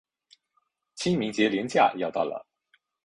[0.95, 2.47] 清明节连假要到了